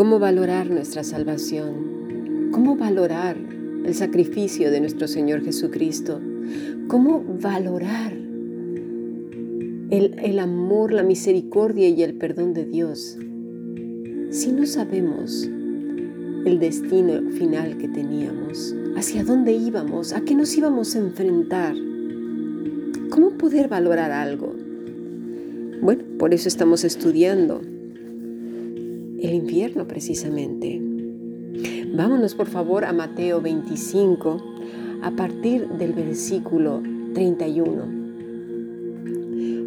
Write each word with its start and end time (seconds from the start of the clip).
¿Cómo 0.00 0.18
valorar 0.18 0.70
nuestra 0.70 1.04
salvación? 1.04 2.48
¿Cómo 2.52 2.76
valorar 2.76 3.36
el 3.84 3.94
sacrificio 3.94 4.70
de 4.70 4.80
nuestro 4.80 5.06
Señor 5.06 5.44
Jesucristo? 5.44 6.22
¿Cómo 6.88 7.22
valorar 7.22 8.14
el, 9.90 10.38
amor, 10.38 10.94
la 10.94 11.02
misericordia 11.02 11.90
y 11.90 12.02
el 12.02 12.14
perdón 12.14 12.54
de 12.54 12.64
Dios 12.64 13.18
si 14.30 14.52
no 14.52 14.64
sabemos 14.64 15.50
el 16.44 16.58
destino 16.58 17.30
final 17.32 17.76
que 17.78 17.88
teníamos, 17.88 18.74
hacia 18.96 19.24
dónde 19.24 19.52
íbamos, 19.52 20.12
a 20.12 20.22
qué 20.22 20.34
nos 20.34 20.56
íbamos 20.56 20.94
a 20.94 20.98
enfrentar? 20.98 21.74
¿Cómo 23.10 23.30
poder 23.32 23.68
valorar 23.68 24.10
algo? 24.10 24.54
Bueno, 25.82 26.04
por 26.18 26.32
eso 26.34 26.48
estamos 26.48 26.84
estudiando 26.84 27.60
el 27.60 29.34
infierno 29.34 29.86
precisamente. 29.86 30.80
Vámonos 31.94 32.34
por 32.34 32.46
favor 32.46 32.84
a 32.84 32.92
Mateo 32.92 33.40
25 33.40 34.42
a 35.02 35.10
partir 35.10 35.68
del 35.68 35.92
versículo 35.92 36.82
31. 37.14 37.99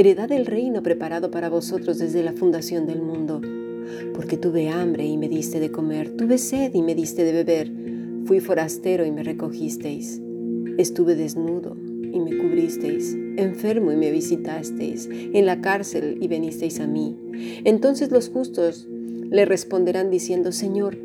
heredad 0.00 0.30
del 0.30 0.46
reino 0.46 0.82
preparado 0.82 1.30
para 1.30 1.50
vosotros 1.50 1.98
desde 1.98 2.22
la 2.22 2.32
fundación 2.32 2.86
del 2.86 3.02
mundo, 3.02 3.42
porque 4.14 4.38
tuve 4.38 4.70
hambre 4.70 5.04
y 5.04 5.18
me 5.18 5.28
diste 5.28 5.60
de 5.60 5.70
comer, 5.70 6.16
tuve 6.16 6.38
sed 6.38 6.72
y 6.72 6.80
me 6.80 6.94
diste 6.94 7.22
de 7.22 7.32
beber, 7.32 7.70
fui 8.24 8.40
forastero 8.40 9.04
y 9.04 9.10
me 9.10 9.22
recogisteis, 9.22 10.22
estuve 10.78 11.16
desnudo 11.16 11.76
y 11.76 12.18
me 12.18 12.38
cubristeis, 12.38 13.14
enfermo 13.36 13.92
y 13.92 13.96
me 13.96 14.10
visitasteis, 14.10 15.06
en 15.10 15.44
la 15.44 15.60
cárcel 15.60 16.16
y 16.18 16.28
venisteis 16.28 16.80
a 16.80 16.86
mí. 16.86 17.14
Entonces 17.64 18.10
los 18.10 18.30
justos 18.30 18.88
le 18.88 19.44
responderán 19.44 20.10
diciendo, 20.10 20.50
Señor, 20.50 20.96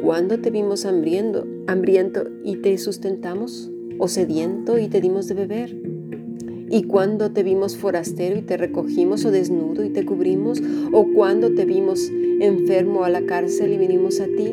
¿cuándo 0.00 0.38
te 0.38 0.50
vimos 0.50 0.86
hambriento, 0.86 1.44
hambriento 1.66 2.28
y 2.44 2.56
te 2.58 2.78
sustentamos? 2.78 3.72
¿O 3.98 4.06
sediento 4.06 4.78
y 4.78 4.86
te 4.86 5.00
dimos 5.00 5.26
de 5.26 5.34
beber? 5.34 5.83
¿Y 6.70 6.84
cuándo 6.84 7.30
te 7.30 7.42
vimos 7.42 7.76
forastero 7.76 8.38
y 8.38 8.42
te 8.42 8.56
recogimos 8.56 9.24
o 9.24 9.30
desnudo 9.30 9.84
y 9.84 9.90
te 9.90 10.04
cubrimos? 10.04 10.62
¿O 10.92 11.06
cuándo 11.12 11.54
te 11.54 11.64
vimos 11.64 12.10
enfermo 12.40 13.04
a 13.04 13.10
la 13.10 13.22
cárcel 13.22 13.72
y 13.72 13.78
vinimos 13.78 14.20
a 14.20 14.26
ti? 14.26 14.52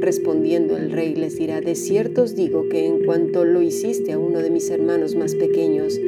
Respondiendo 0.00 0.76
el 0.76 0.92
rey 0.92 1.14
les 1.16 1.36
dirá, 1.36 1.60
de 1.60 1.74
cierto 1.74 2.22
os 2.22 2.36
digo 2.36 2.68
que 2.68 2.86
en 2.86 3.04
cuanto 3.04 3.44
lo 3.44 3.60
hiciste 3.60 4.12
a 4.12 4.18
uno 4.18 4.38
de 4.38 4.50
mis 4.50 4.70
hermanos 4.70 5.16
más 5.16 5.34
pequeños, 5.34 5.98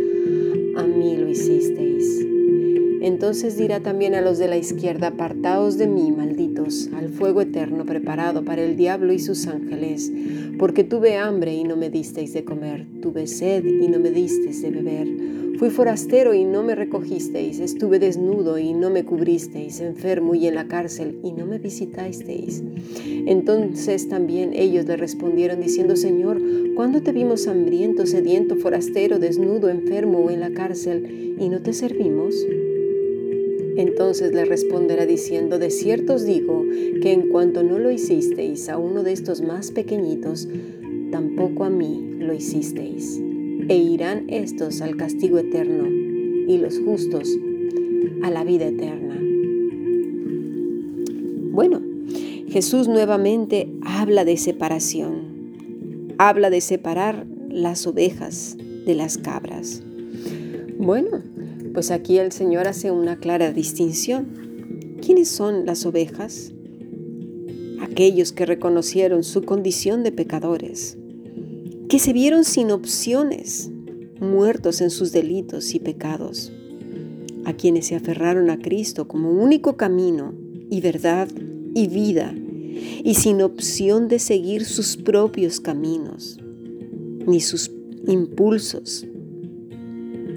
a 0.76 0.84
mí 0.84 1.16
lo 1.16 1.28
hicisteis. 1.28 2.26
Entonces 3.02 3.56
dirá 3.56 3.80
también 3.80 4.14
a 4.14 4.20
los 4.20 4.38
de 4.38 4.46
la 4.46 4.58
izquierda, 4.58 5.08
apartaos 5.08 5.78
de 5.78 5.86
mí, 5.86 6.12
malditos, 6.12 6.90
al 6.94 7.08
fuego 7.08 7.40
eterno 7.40 7.84
preparado 7.84 8.44
para 8.44 8.62
el 8.62 8.76
diablo 8.76 9.12
y 9.12 9.18
sus 9.18 9.46
ángeles, 9.46 10.12
porque 10.58 10.84
tuve 10.84 11.16
hambre 11.16 11.54
y 11.54 11.64
no 11.64 11.76
me 11.76 11.90
disteis 11.90 12.32
de 12.34 12.44
comer, 12.44 12.86
tuve 13.00 13.26
sed 13.26 13.64
y 13.64 13.88
no 13.88 13.98
me 13.98 14.10
disteis 14.10 14.62
de 14.62 14.70
beber 14.70 15.08
Fui 15.60 15.68
forastero 15.68 16.32
y 16.32 16.44
no 16.44 16.62
me 16.62 16.74
recogisteis, 16.74 17.60
estuve 17.60 17.98
desnudo 17.98 18.58
y 18.58 18.72
no 18.72 18.88
me 18.88 19.04
cubristeis, 19.04 19.82
enfermo 19.82 20.34
y 20.34 20.46
en 20.46 20.54
la 20.54 20.68
cárcel 20.68 21.18
y 21.22 21.32
no 21.32 21.44
me 21.44 21.58
visitasteis. 21.58 22.62
Entonces 23.26 24.08
también 24.08 24.54
ellos 24.54 24.86
le 24.86 24.96
respondieron 24.96 25.60
diciendo, 25.60 25.96
Señor, 25.96 26.40
¿cuándo 26.74 27.02
te 27.02 27.12
vimos 27.12 27.46
hambriento, 27.46 28.06
sediento, 28.06 28.56
forastero, 28.56 29.18
desnudo, 29.18 29.68
enfermo 29.68 30.20
o 30.20 30.30
en 30.30 30.40
la 30.40 30.50
cárcel 30.50 31.36
y 31.38 31.50
no 31.50 31.60
te 31.60 31.74
servimos? 31.74 32.34
Entonces 33.76 34.32
le 34.32 34.46
responderá 34.46 35.04
diciendo, 35.04 35.58
de 35.58 35.68
cierto 35.68 36.14
os 36.14 36.24
digo 36.24 36.64
que 37.02 37.12
en 37.12 37.28
cuanto 37.28 37.62
no 37.62 37.78
lo 37.78 37.90
hicisteis 37.90 38.70
a 38.70 38.78
uno 38.78 39.02
de 39.02 39.12
estos 39.12 39.42
más 39.42 39.72
pequeñitos, 39.72 40.48
tampoco 41.10 41.64
a 41.64 41.68
mí 41.68 42.16
lo 42.18 42.32
hicisteis 42.32 43.20
e 43.70 43.76
irán 43.76 44.24
estos 44.26 44.80
al 44.80 44.96
castigo 44.96 45.38
eterno 45.38 45.86
y 45.88 46.58
los 46.58 46.80
justos 46.80 47.28
a 48.20 48.28
la 48.28 48.42
vida 48.42 48.66
eterna. 48.66 49.16
Bueno, 51.52 51.80
Jesús 52.48 52.88
nuevamente 52.88 53.68
habla 53.82 54.24
de 54.24 54.36
separación, 54.38 56.14
habla 56.18 56.50
de 56.50 56.60
separar 56.60 57.28
las 57.48 57.86
ovejas 57.86 58.56
de 58.58 58.94
las 58.96 59.18
cabras. 59.18 59.84
Bueno, 60.76 61.22
pues 61.72 61.92
aquí 61.92 62.18
el 62.18 62.32
Señor 62.32 62.66
hace 62.66 62.90
una 62.90 63.20
clara 63.20 63.52
distinción. 63.52 64.96
¿Quiénes 65.00 65.28
son 65.28 65.64
las 65.64 65.86
ovejas? 65.86 66.52
Aquellos 67.80 68.32
que 68.32 68.46
reconocieron 68.46 69.22
su 69.22 69.44
condición 69.44 70.02
de 70.02 70.10
pecadores, 70.10 70.98
que 71.90 71.98
se 71.98 72.12
vieron 72.12 72.44
sin 72.44 72.70
opciones, 72.70 73.68
muertos 74.20 74.80
en 74.80 74.90
sus 74.90 75.10
delitos 75.10 75.74
y 75.74 75.80
pecados, 75.80 76.52
a 77.44 77.52
quienes 77.54 77.88
se 77.88 77.96
aferraron 77.96 78.48
a 78.48 78.60
Cristo 78.60 79.08
como 79.08 79.32
único 79.32 79.76
camino 79.76 80.32
y 80.70 80.80
verdad 80.82 81.26
y 81.74 81.88
vida, 81.88 82.32
y 83.02 83.14
sin 83.14 83.42
opción 83.42 84.06
de 84.06 84.20
seguir 84.20 84.66
sus 84.66 84.96
propios 84.96 85.58
caminos, 85.58 86.38
ni 87.26 87.40
sus 87.40 87.72
impulsos, 88.06 89.04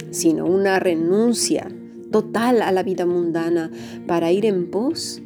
sino 0.09 0.47
una 0.47 0.80
renuncia 0.80 1.72
total 2.09 2.63
a 2.63 2.72
la 2.72 2.81
vida 2.81 3.06
mundana 3.06 3.69
para 4.08 4.31
ir 4.31 4.47
en 4.47 4.72
pos 4.72 5.22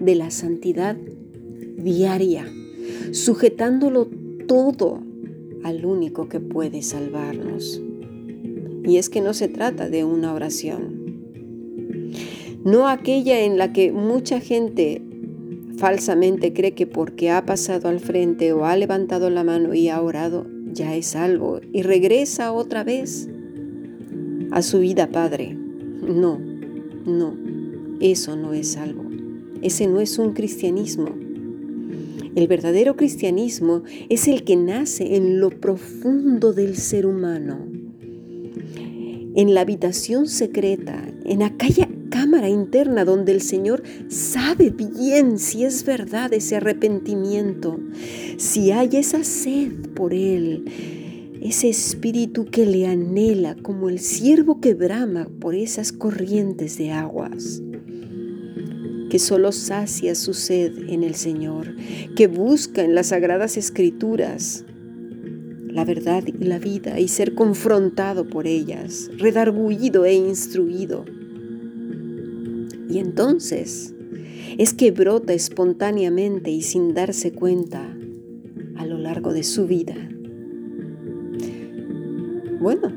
de 0.00 0.14
la 0.14 0.30
santidad 0.30 0.96
diaria, 1.76 2.50
sujetándolo 3.12 4.08
todo 4.48 5.02
al 5.66 5.84
único 5.84 6.28
que 6.28 6.38
puede 6.38 6.82
salvarnos. 6.82 7.82
Y 8.84 8.98
es 8.98 9.08
que 9.08 9.20
no 9.20 9.34
se 9.34 9.48
trata 9.48 9.88
de 9.88 10.04
una 10.04 10.32
oración, 10.32 11.06
no 12.64 12.88
aquella 12.88 13.40
en 13.40 13.58
la 13.58 13.72
que 13.72 13.90
mucha 13.90 14.40
gente 14.40 15.02
falsamente 15.76 16.52
cree 16.52 16.74
que 16.74 16.86
porque 16.86 17.30
ha 17.30 17.44
pasado 17.44 17.88
al 17.88 18.00
frente 18.00 18.52
o 18.52 18.64
ha 18.64 18.76
levantado 18.76 19.28
la 19.28 19.44
mano 19.44 19.74
y 19.74 19.88
ha 19.88 20.00
orado, 20.00 20.46
ya 20.72 20.94
es 20.94 21.06
salvo 21.06 21.60
y 21.72 21.82
regresa 21.82 22.52
otra 22.52 22.84
vez 22.84 23.28
a 24.52 24.62
su 24.62 24.78
vida 24.80 25.08
padre. 25.10 25.54
No, 25.54 26.38
no, 27.04 27.36
eso 28.00 28.36
no 28.36 28.52
es 28.52 28.72
salvo. 28.72 29.04
Ese 29.62 29.88
no 29.88 30.00
es 30.00 30.18
un 30.18 30.32
cristianismo. 30.32 31.25
El 32.36 32.48
verdadero 32.48 32.96
cristianismo 32.96 33.82
es 34.10 34.28
el 34.28 34.44
que 34.44 34.56
nace 34.56 35.16
en 35.16 35.40
lo 35.40 35.48
profundo 35.48 36.52
del 36.52 36.76
ser 36.76 37.06
humano, 37.06 37.66
en 39.34 39.54
la 39.54 39.62
habitación 39.62 40.28
secreta, 40.28 41.02
en 41.24 41.42
aquella 41.42 41.88
cámara 42.10 42.50
interna 42.50 43.06
donde 43.06 43.32
el 43.32 43.40
Señor 43.40 43.82
sabe 44.08 44.68
bien 44.68 45.38
si 45.38 45.64
es 45.64 45.82
verdad 45.86 46.30
ese 46.34 46.56
arrepentimiento, 46.56 47.80
si 48.36 48.70
hay 48.70 48.90
esa 48.98 49.24
sed 49.24 49.72
por 49.94 50.12
Él, 50.12 50.66
ese 51.40 51.70
espíritu 51.70 52.44
que 52.44 52.66
le 52.66 52.86
anhela 52.86 53.56
como 53.62 53.88
el 53.88 53.98
siervo 53.98 54.60
que 54.60 54.74
brama 54.74 55.26
por 55.40 55.54
esas 55.54 55.90
corrientes 55.90 56.76
de 56.76 56.92
aguas 56.92 57.62
que 59.10 59.18
solo 59.18 59.52
sacia 59.52 60.14
su 60.14 60.34
sed 60.34 60.88
en 60.88 61.02
el 61.02 61.14
Señor, 61.14 61.74
que 62.14 62.26
busca 62.26 62.82
en 62.82 62.94
las 62.94 63.08
sagradas 63.08 63.56
escrituras 63.56 64.64
la 65.76 65.84
verdad 65.84 66.24
y 66.26 66.42
la 66.42 66.58
vida 66.58 66.98
y 66.98 67.08
ser 67.08 67.34
confrontado 67.34 68.26
por 68.26 68.46
ellas, 68.46 69.10
redarguido 69.18 70.06
e 70.06 70.14
instruido. 70.14 71.04
Y 72.88 72.98
entonces 72.98 73.94
es 74.56 74.72
que 74.72 74.90
brota 74.90 75.34
espontáneamente 75.34 76.50
y 76.50 76.62
sin 76.62 76.94
darse 76.94 77.32
cuenta 77.32 77.94
a 78.76 78.86
lo 78.86 78.96
largo 78.96 79.34
de 79.34 79.42
su 79.42 79.66
vida. 79.66 79.96
Bueno, 82.58 82.90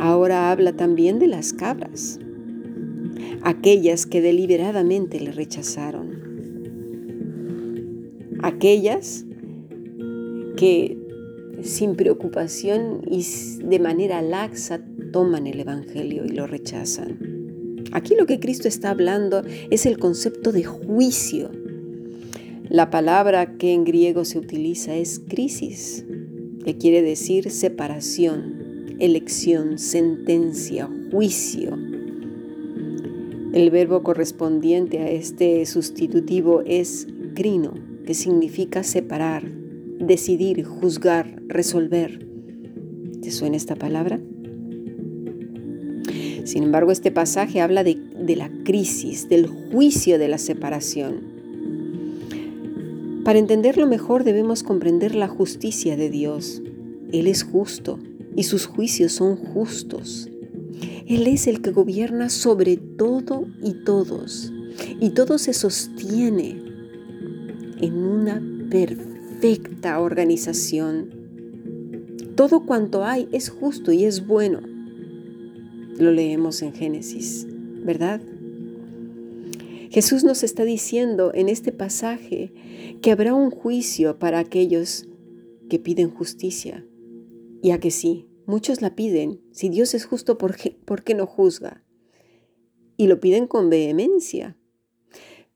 ahora 0.00 0.50
habla 0.50 0.72
también 0.72 1.20
de 1.20 1.28
las 1.28 1.52
cabras, 1.52 2.18
aquellas 3.48 4.04
que 4.04 4.20
deliberadamente 4.20 5.18
le 5.20 5.32
rechazaron, 5.32 6.10
aquellas 8.42 9.24
que 10.58 10.98
sin 11.62 11.96
preocupación 11.96 13.00
y 13.10 13.24
de 13.64 13.78
manera 13.78 14.20
laxa 14.20 14.82
toman 15.12 15.46
el 15.46 15.60
Evangelio 15.60 16.26
y 16.26 16.28
lo 16.28 16.46
rechazan. 16.46 17.86
Aquí 17.92 18.16
lo 18.16 18.26
que 18.26 18.38
Cristo 18.38 18.68
está 18.68 18.90
hablando 18.90 19.42
es 19.70 19.86
el 19.86 19.98
concepto 19.98 20.52
de 20.52 20.64
juicio. 20.64 21.50
La 22.68 22.90
palabra 22.90 23.56
que 23.56 23.72
en 23.72 23.84
griego 23.84 24.26
se 24.26 24.38
utiliza 24.38 24.94
es 24.94 25.20
crisis, 25.20 26.04
que 26.66 26.76
quiere 26.76 27.00
decir 27.00 27.50
separación, 27.50 28.96
elección, 28.98 29.78
sentencia, 29.78 30.90
juicio. 31.10 31.87
El 33.52 33.70
verbo 33.70 34.02
correspondiente 34.02 34.98
a 34.98 35.10
este 35.10 35.64
sustitutivo 35.64 36.62
es 36.66 37.06
crino, 37.34 37.72
que 38.04 38.12
significa 38.12 38.82
separar, 38.82 39.50
decidir, 39.98 40.64
juzgar, 40.64 41.42
resolver. 41.46 42.26
¿Te 43.22 43.30
suena 43.30 43.56
esta 43.56 43.74
palabra? 43.74 44.20
Sin 46.44 46.62
embargo, 46.62 46.92
este 46.92 47.10
pasaje 47.10 47.62
habla 47.62 47.84
de, 47.84 47.94
de, 47.94 48.36
la 48.36 48.50
crisis, 48.64 49.30
del 49.30 49.46
juicio 49.46 50.18
de 50.18 50.28
la 50.28 50.38
separación. 50.38 51.38
Para 53.24 53.38
entenderlo 53.38 53.86
mejor 53.86 54.24
debemos 54.24 54.62
comprender 54.62 55.14
la 55.14 55.28
justicia 55.28 55.96
de 55.96 56.10
Dios. 56.10 56.62
Él 57.12 57.26
es 57.26 57.44
justo 57.44 57.98
y 58.36 58.42
sus 58.42 58.66
juicios 58.66 59.12
son 59.12 59.36
justos. 59.36 60.28
Él 61.08 61.26
es 61.26 61.46
el 61.46 61.62
que 61.62 61.70
gobierna 61.70 62.28
sobre 62.28 62.76
todo 62.76 63.46
y 63.62 63.82
todos. 63.82 64.52
Y 65.00 65.10
todo 65.10 65.38
se 65.38 65.54
sostiene 65.54 66.62
en 67.80 67.94
una 67.96 68.42
perfecta 68.68 70.00
organización. 70.00 71.08
Todo 72.36 72.66
cuanto 72.66 73.06
hay 73.06 73.26
es 73.32 73.48
justo 73.48 73.90
y 73.90 74.04
es 74.04 74.26
bueno. 74.26 74.60
Lo 75.98 76.12
leemos 76.12 76.60
en 76.60 76.74
Génesis, 76.74 77.46
¿verdad? 77.82 78.20
Jesús 79.90 80.24
nos 80.24 80.42
está 80.42 80.64
diciendo 80.64 81.32
en 81.34 81.48
este 81.48 81.72
pasaje 81.72 82.52
que 83.00 83.12
habrá 83.12 83.32
un 83.32 83.50
juicio 83.50 84.18
para 84.18 84.40
aquellos 84.40 85.08
que 85.70 85.78
piden 85.78 86.10
justicia. 86.10 86.86
Y 87.62 87.70
a 87.70 87.80
que 87.80 87.90
sí, 87.90 88.27
Muchos 88.48 88.80
la 88.80 88.94
piden. 88.94 89.42
Si 89.52 89.68
Dios 89.68 89.92
es 89.92 90.06
justo, 90.06 90.38
¿por 90.38 90.56
qué, 90.56 90.70
¿por 90.70 91.04
qué 91.04 91.14
no 91.14 91.26
juzga? 91.26 91.84
Y 92.96 93.06
lo 93.06 93.20
piden 93.20 93.46
con 93.46 93.68
vehemencia. 93.68 94.56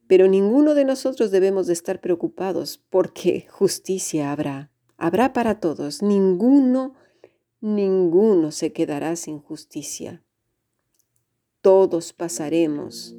Pero 0.06 0.28
ninguno 0.28 0.74
de 0.74 0.84
nosotros 0.84 1.30
debemos 1.30 1.66
de 1.66 1.72
estar 1.72 2.02
preocupados 2.02 2.84
porque 2.90 3.46
justicia 3.48 4.30
habrá. 4.30 4.70
Habrá 4.98 5.32
para 5.32 5.58
todos. 5.58 6.02
Ninguno, 6.02 6.92
ninguno 7.62 8.50
se 8.50 8.74
quedará 8.74 9.16
sin 9.16 9.38
justicia. 9.38 10.22
Todos 11.62 12.12
pasaremos 12.12 13.16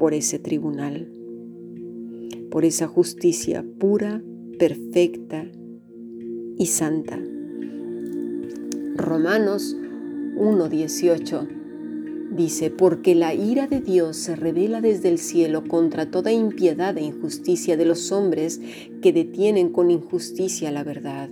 por 0.00 0.14
ese 0.14 0.40
tribunal, 0.40 1.12
por 2.50 2.64
esa 2.64 2.88
justicia 2.88 3.64
pura, 3.78 4.20
perfecta 4.58 5.46
y 6.58 6.66
santa. 6.66 7.22
Romanos 9.00 9.76
1.18 10.36 11.48
dice, 12.30 12.70
porque 12.70 13.14
la 13.14 13.34
ira 13.34 13.66
de 13.66 13.80
Dios 13.80 14.16
se 14.16 14.36
revela 14.36 14.80
desde 14.80 15.08
el 15.08 15.18
cielo 15.18 15.64
contra 15.66 16.10
toda 16.10 16.32
impiedad 16.32 16.96
e 16.96 17.02
injusticia 17.02 17.76
de 17.76 17.84
los 17.84 18.12
hombres 18.12 18.60
que 19.02 19.12
detienen 19.12 19.70
con 19.70 19.90
injusticia 19.90 20.70
la 20.70 20.84
verdad. 20.84 21.28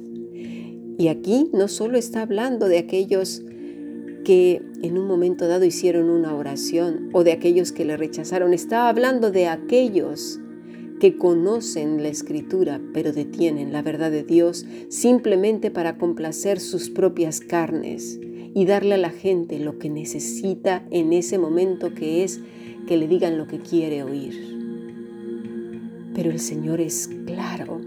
Y 0.98 1.08
aquí 1.08 1.48
no 1.52 1.68
solo 1.68 1.96
está 1.96 2.22
hablando 2.22 2.66
de 2.66 2.78
aquellos 2.78 3.42
que 4.24 4.60
en 4.82 4.98
un 4.98 5.06
momento 5.06 5.46
dado 5.46 5.64
hicieron 5.64 6.10
una 6.10 6.34
oración 6.34 7.08
o 7.12 7.22
de 7.22 7.32
aquellos 7.32 7.72
que 7.72 7.84
le 7.84 7.96
rechazaron, 7.96 8.52
está 8.52 8.88
hablando 8.88 9.30
de 9.30 9.46
aquellos 9.46 10.40
que 11.00 11.16
conocen 11.16 12.02
la 12.02 12.08
escritura 12.08 12.80
pero 12.92 13.12
detienen 13.12 13.72
la 13.72 13.82
verdad 13.82 14.10
de 14.10 14.24
Dios 14.24 14.66
simplemente 14.88 15.70
para 15.70 15.98
complacer 15.98 16.60
sus 16.60 16.90
propias 16.90 17.40
carnes 17.40 18.18
y 18.54 18.64
darle 18.66 18.94
a 18.94 18.98
la 18.98 19.10
gente 19.10 19.58
lo 19.58 19.78
que 19.78 19.90
necesita 19.90 20.86
en 20.90 21.12
ese 21.12 21.38
momento 21.38 21.94
que 21.94 22.24
es 22.24 22.40
que 22.86 22.96
le 22.96 23.06
digan 23.06 23.38
lo 23.38 23.46
que 23.46 23.58
quiere 23.58 24.02
oír. 24.02 24.58
Pero 26.14 26.30
el 26.30 26.40
Señor 26.40 26.80
es 26.80 27.08
claro 27.26 27.80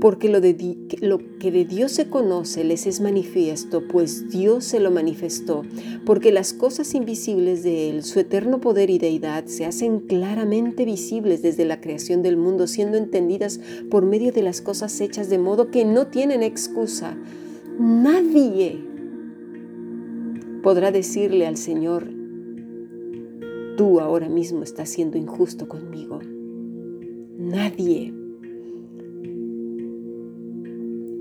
porque 0.00 0.28
lo, 0.28 0.40
de, 0.40 0.76
lo, 1.00 1.18
que 1.38 1.52
de 1.52 1.64
Dios 1.64 1.92
se 1.92 2.08
conoce 2.08 2.64
les 2.64 2.86
es 2.86 3.00
manifiesto, 3.00 3.86
pues 3.86 4.30
Dios 4.30 4.64
se 4.64 4.80
lo 4.80 4.90
manifestó, 4.90 5.62
porque 6.06 6.32
las 6.32 6.52
cosas 6.54 6.94
invisibles 6.94 7.62
de 7.62 7.90
Él, 7.90 8.02
su 8.02 8.18
eterno 8.20 8.60
poder 8.60 8.90
y 8.90 8.98
deidad, 8.98 9.44
se 9.46 9.66
hacen 9.66 10.00
claramente 10.00 10.84
visibles 10.84 11.42
desde 11.42 11.64
la 11.64 11.80
creación 11.80 12.22
del 12.22 12.36
mundo, 12.36 12.66
siendo 12.66 12.96
entendidas 12.96 13.60
por 13.90 14.04
medio 14.04 14.32
de 14.32 14.42
las 14.42 14.60
cosas 14.60 15.00
hechas 15.00 15.28
de 15.28 15.38
modo 15.38 15.70
que 15.70 15.84
no 15.84 16.06
tienen 16.06 16.42
excusa. 16.42 17.16
Nadie 17.78 18.78
podrá 20.62 20.90
decirle 20.92 21.46
al 21.46 21.56
Señor, 21.56 22.08
tú 23.76 24.00
ahora 24.00 24.28
mismo 24.28 24.62
estás 24.62 24.88
siendo 24.90 25.18
injusto 25.18 25.68
conmigo. 25.68 26.20
Nadie 27.38 28.19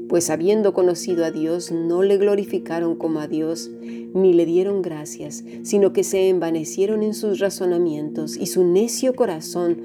pues 0.10 0.32
habiendo 0.32 0.74
conocido 0.74 1.24
a 1.24 1.32
Dios, 1.32 1.72
no 1.72 2.02
le 2.02 2.18
glorificaron 2.18 2.96
como 2.96 3.20
a 3.20 3.28
Dios, 3.28 3.70
ni 3.80 4.34
le 4.34 4.48
dieron 4.48 4.82
gracias, 4.82 5.44
sino 5.62 5.94
que 5.94 6.04
se 6.04 6.30
envanecieron 6.30 7.04
en 7.04 7.14
sus 7.14 7.38
razonamientos, 7.40 8.36
y 8.36 8.48
su 8.48 8.64
necio 8.64 9.16
corazón 9.16 9.78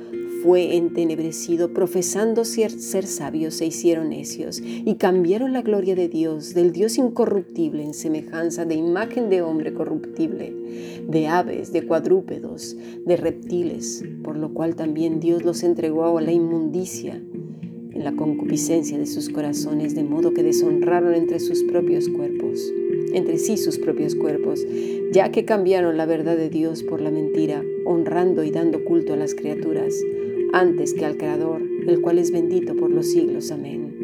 fue 0.43 0.77
entenebrecido, 0.77 1.75
profesando 1.75 2.47
ser, 2.47 2.71
ser, 2.71 3.07
sabios 3.07 3.55
se 3.55 3.67
hicieron 3.67 4.11
necios, 4.11 4.63
y 4.63 4.95
cambiaron 4.95 5.53
la 5.53 5.61
gloria 5.61 5.95
de 5.95 6.09
Dios, 6.09 6.55
del 6.55 6.73
Dios 6.73 6.97
incorruptible, 6.97 7.85
en 7.85 7.93
semejanza 7.93 8.65
de 8.65 8.77
imagen 8.77 9.29
de 9.29 9.43
hombre 9.43 9.75
corruptible, 9.75 10.55
de 11.07 11.29
aves, 11.29 11.71
de 11.71 11.87
cuadrúpedos, 11.87 12.77
de 13.05 13.17
reptiles, 13.19 14.03
por 14.23 14.39
lo 14.39 14.55
cual 14.55 14.75
también 14.75 15.21
Dios 15.21 15.45
los 15.45 15.63
entregó 15.63 16.17
a 16.17 16.23
la 16.23 16.33
inmundicia 16.33 17.21
la 18.05 18.13
concupiscencia 18.13 18.99
de 18.99 19.07
sus 19.07 19.31
corazones, 19.31 19.95
de 19.95 20.05
modo 20.05 20.35
que 20.35 20.43
deshonraron 20.43 21.15
entre 21.15 21.41
sus 21.41 21.63
propios 21.63 22.09
cuerpos, 22.11 22.73
entre 23.15 23.39
sí 23.39 23.57
sus 23.57 23.79
propios 23.79 24.15
cuerpos, 24.15 24.67
ya 25.11 25.33
que 25.33 25.47
cambiaron 25.47 25.97
la 25.97 26.05
verdad 26.05 26.37
de 26.37 26.51
Dios 26.51 26.83
por 26.83 27.01
la 27.01 27.11
mentira, 27.11 27.65
honrando 27.87 28.45
y 28.45 28.51
dando 28.51 28.85
culto 28.85 29.15
a 29.15 29.17
las 29.17 29.35
criaturas, 29.35 29.95
antes 30.53 30.93
que 30.93 31.07
al 31.07 31.17
Creador, 31.17 31.63
el 31.87 32.01
cual 32.03 32.19
es 32.19 32.31
bendito 32.31 32.77
por 32.77 32.91
los 32.91 33.07
siglos. 33.07 33.51
Amén. 33.51 33.95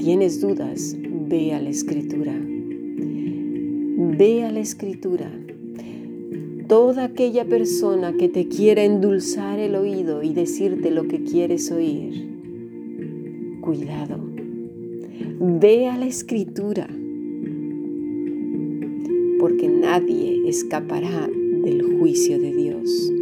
¿Tienes 0.00 0.40
dudas? 0.40 0.96
Ve 1.28 1.54
a 1.54 1.60
la 1.60 1.70
Escritura. 1.70 2.34
Ve 4.18 4.44
a 4.44 4.50
la 4.50 4.60
Escritura 4.60 5.45
toda 6.68 7.04
aquella 7.04 7.44
persona 7.44 8.16
que 8.16 8.28
te 8.28 8.48
quiera 8.48 8.82
endulzar 8.82 9.58
el 9.58 9.76
oído 9.76 10.22
y 10.22 10.32
decirte 10.32 10.90
lo 10.90 11.06
que 11.06 11.22
quieres 11.22 11.70
oír, 11.70 12.28
cuidado, 13.60 14.18
ve 15.38 15.86
a 15.88 15.96
la 15.96 16.06
escritura, 16.06 16.88
porque 19.38 19.68
nadie 19.68 20.48
escapará 20.48 21.28
del 21.62 21.98
juicio 21.98 22.38
de 22.40 22.52
Dios. 22.52 23.12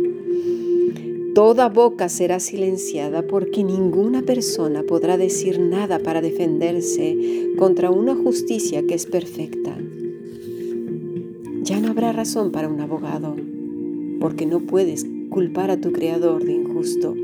Toda 1.35 1.69
boca 1.69 2.09
será 2.09 2.39
silenciada 2.39 3.27
porque 3.27 3.65
ninguna 3.65 4.23
persona 4.23 4.85
podrá 4.85 5.17
decir 5.17 5.59
nada 5.59 5.99
para 5.99 6.21
defenderse 6.21 7.51
contra 7.59 7.91
una 7.91 8.15
justicia 8.15 8.87
que 8.87 8.95
es 8.95 9.07
perfecta 9.07 9.77
ya 11.65 11.81
no 11.81 11.89
habrá 11.89 12.13
razón 12.13 12.53
para 12.53 12.69
un 12.69 12.79
abogado, 12.81 13.35
porque 14.21 14.45
no 14.45 14.61
puedes 14.61 15.07
culpar 15.31 15.71
a 15.71 15.81
tu 15.81 15.93
Creador 15.93 16.45
de 16.45 16.53
injusto. 16.53 17.15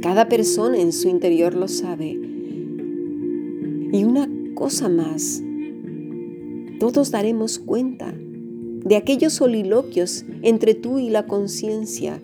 Cada 0.00 0.26
persona 0.26 0.78
en 0.78 0.92
su 0.92 1.08
interior 1.08 1.54
lo 1.54 1.68
sabe. 1.68 2.18
Y 3.92 4.04
una 4.04 4.30
cosa 4.54 4.88
más, 4.88 5.42
todos 6.80 7.10
daremos 7.10 7.58
cuenta 7.58 8.14
de 8.14 8.96
aquellos 8.96 9.34
soliloquios 9.34 10.24
entre 10.40 10.74
tú 10.74 10.98
y 10.98 11.10
la 11.10 11.26
conciencia 11.26 12.22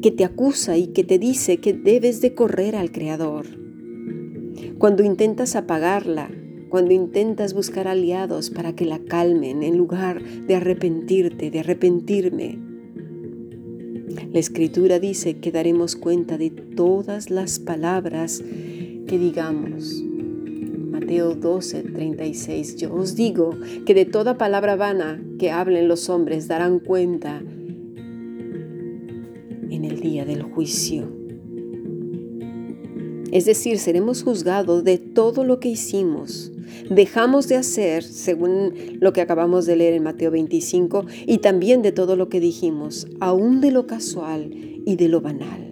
que 0.00 0.10
te 0.10 0.24
acusa 0.24 0.78
y 0.78 0.88
que 0.88 1.04
te 1.04 1.18
dice 1.18 1.58
que 1.58 1.74
debes 1.74 2.22
de 2.22 2.34
correr 2.34 2.76
al 2.76 2.92
Creador. 2.92 3.46
Cuando 4.78 5.02
intentas 5.04 5.54
apagarla 5.54 6.30
cuando 6.68 6.92
intentas 6.92 7.54
buscar 7.54 7.88
aliados 7.88 8.50
para 8.50 8.74
que 8.74 8.84
la 8.84 8.98
calmen 8.98 9.62
en 9.62 9.76
lugar 9.76 10.22
de 10.22 10.54
arrepentirte, 10.54 11.50
de 11.50 11.60
arrepentirme. 11.60 12.58
La 14.32 14.38
escritura 14.38 14.98
dice 14.98 15.38
que 15.38 15.52
daremos 15.52 15.96
cuenta 15.96 16.36
de 16.36 16.50
todas 16.50 17.30
las 17.30 17.58
palabras 17.58 18.42
que 19.06 19.18
digamos. 19.18 20.04
Mateo 20.90 21.34
12, 21.34 21.82
36. 21.82 22.76
Yo 22.76 22.94
os 22.94 23.14
digo 23.14 23.56
que 23.86 23.94
de 23.94 24.04
toda 24.04 24.36
palabra 24.36 24.76
vana 24.76 25.22
que 25.38 25.50
hablen 25.50 25.88
los 25.88 26.10
hombres 26.10 26.48
darán 26.48 26.80
cuenta 26.80 27.42
en 29.70 29.84
el 29.84 30.00
día 30.00 30.24
del 30.24 30.42
juicio. 30.42 31.10
Es 33.30 33.44
decir, 33.44 33.78
seremos 33.78 34.22
juzgados 34.22 34.84
de 34.84 34.98
todo 34.98 35.44
lo 35.44 35.60
que 35.60 35.68
hicimos. 35.68 36.52
Dejamos 36.90 37.48
de 37.48 37.56
hacer, 37.56 38.02
según 38.02 38.72
lo 39.00 39.12
que 39.12 39.20
acabamos 39.20 39.66
de 39.66 39.76
leer 39.76 39.94
en 39.94 40.02
Mateo 40.02 40.30
25, 40.30 41.06
y 41.26 41.38
también 41.38 41.82
de 41.82 41.92
todo 41.92 42.16
lo 42.16 42.28
que 42.28 42.40
dijimos, 42.40 43.06
aún 43.20 43.60
de 43.60 43.70
lo 43.70 43.86
casual 43.86 44.50
y 44.52 44.96
de 44.96 45.08
lo 45.08 45.20
banal. 45.20 45.68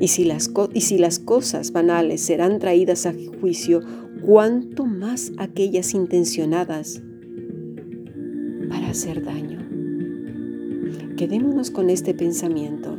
Y 0.00 0.08
si 0.08 0.24
las, 0.24 0.50
y 0.74 0.80
si 0.82 0.98
las 0.98 1.18
cosas 1.18 1.72
banales 1.72 2.20
serán 2.20 2.58
traídas 2.60 3.06
a 3.06 3.14
juicio, 3.40 3.80
cuánto 4.22 4.84
más 4.84 5.32
aquellas 5.38 5.94
intencionadas 5.94 7.02
para 8.68 8.90
hacer 8.90 9.24
daño. 9.24 9.58
Quedémonos 11.16 11.70
con 11.70 11.90
este 11.90 12.14
pensamiento. 12.14 12.96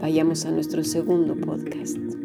Vayamos 0.00 0.46
a 0.46 0.50
nuestro 0.50 0.82
segundo 0.82 1.36
podcast. 1.36 2.17